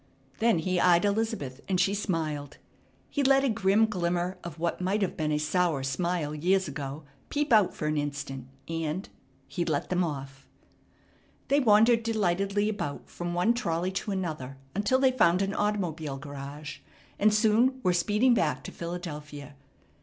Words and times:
Then 0.39 0.57
he 0.57 0.79
eyed 0.79 1.05
Elizabeth, 1.05 1.61
and 1.69 1.79
she 1.79 1.93
smiled. 1.93 2.57
He 3.11 3.21
let 3.21 3.43
a 3.43 3.49
grim 3.49 3.85
glimmer 3.85 4.39
of 4.43 4.57
what 4.57 4.81
might 4.81 5.03
have 5.03 5.15
been 5.15 5.31
a 5.31 5.37
sour 5.37 5.83
smile 5.83 6.33
years 6.33 6.67
ago 6.67 7.03
peep 7.29 7.53
out 7.53 7.75
for 7.75 7.85
an 7.85 7.97
instant, 7.97 8.47
and 8.67 9.07
he 9.47 9.63
let 9.63 9.91
them 9.91 10.03
off. 10.03 10.47
They 11.49 11.59
wandered 11.59 12.01
delightedly 12.01 12.67
about 12.67 13.11
from 13.11 13.35
one 13.35 13.53
trolley 13.53 13.91
to 13.91 14.09
another 14.09 14.57
until 14.73 14.97
they 14.97 15.11
found 15.11 15.43
an 15.43 15.53
automobile 15.53 16.17
garage, 16.17 16.79
and 17.19 17.31
soon 17.31 17.79
were 17.83 17.93
speeding 17.93 18.33
back 18.33 18.63
to 18.63 18.71
Philadelphia. 18.71 19.53